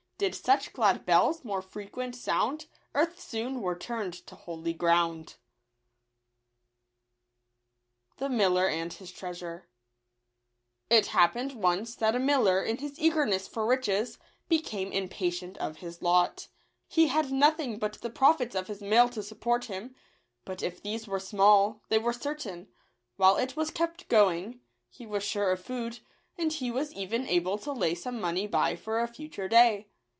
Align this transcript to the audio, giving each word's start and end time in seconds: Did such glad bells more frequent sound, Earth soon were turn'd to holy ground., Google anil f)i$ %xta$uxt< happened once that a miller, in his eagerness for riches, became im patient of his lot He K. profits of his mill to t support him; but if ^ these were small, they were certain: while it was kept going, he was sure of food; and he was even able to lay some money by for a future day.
Did 0.21 0.35
such 0.35 0.71
glad 0.73 1.03
bells 1.03 1.43
more 1.43 1.63
frequent 1.63 2.15
sound, 2.15 2.67
Earth 2.93 3.19
soon 3.19 3.59
were 3.59 3.75
turn'd 3.75 4.13
to 4.27 4.35
holy 4.35 4.71
ground., 4.71 5.37
Google 8.17 8.37
anil 8.37 8.85
f)i$ 8.85 9.61
%xta$uxt< 9.61 11.05
happened 11.07 11.53
once 11.55 11.95
that 11.95 12.15
a 12.15 12.19
miller, 12.19 12.61
in 12.61 12.77
his 12.77 12.99
eagerness 12.99 13.47
for 13.47 13.65
riches, 13.65 14.19
became 14.47 14.91
im 14.93 15.09
patient 15.09 15.57
of 15.57 15.77
his 15.77 16.03
lot 16.03 16.49
He 16.87 17.09
K. 17.09 17.79
profits 18.13 18.53
of 18.53 18.67
his 18.67 18.81
mill 18.83 19.09
to 19.09 19.21
t 19.21 19.25
support 19.27 19.65
him; 19.65 19.95
but 20.45 20.61
if 20.61 20.77
^ 20.79 20.81
these 20.83 21.07
were 21.07 21.19
small, 21.19 21.81
they 21.89 21.97
were 21.97 22.13
certain: 22.13 22.67
while 23.15 23.37
it 23.37 23.55
was 23.55 23.71
kept 23.71 24.07
going, 24.07 24.61
he 24.87 25.07
was 25.07 25.23
sure 25.23 25.49
of 25.51 25.65
food; 25.65 25.99
and 26.37 26.53
he 26.53 26.69
was 26.69 26.93
even 26.93 27.25
able 27.27 27.57
to 27.57 27.71
lay 27.73 27.95
some 27.95 28.21
money 28.21 28.45
by 28.45 28.75
for 28.75 28.99
a 28.99 29.07
future 29.07 29.47
day. 29.47 29.87